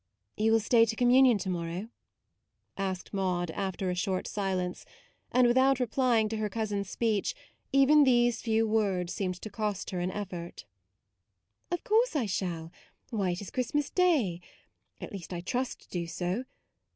"u 0.35 0.45
You 0.45 0.51
will 0.53 0.59
stay 0.59 0.83
to 0.83 0.95
Communion 0.95 1.37
to 1.37 1.49
morrow?" 1.51 1.89
asked 2.75 3.13
Maude 3.13 3.51
after 3.51 3.91
a 3.91 3.93
short 3.93 4.27
silence, 4.27 4.83
and 5.31 5.45
without 5.45 5.79
replying 5.79 6.27
to 6.29 6.37
her 6.37 6.49
cousin's 6.49 6.89
speech; 6.89 7.35
even 7.71 8.03
these 8.03 8.41
few 8.41 8.67
words 8.67 9.13
seemed 9.13 9.39
to 9.39 9.51
cost 9.51 9.91
her 9.91 9.99
an 9.99 10.09
effort. 10.09 10.65
"Of 11.69 11.83
course 11.83 12.15
I 12.15 12.25
shall: 12.25 12.71
why, 13.11 13.29
it 13.29 13.41
is 13.41 13.51
Christmas 13.51 13.91
day: 13.91 14.41
at 14.99 15.11
least 15.11 15.33
I 15.33 15.39
trust 15.39 15.81
to 15.81 15.87
do 15.89 16.07
so. 16.07 16.45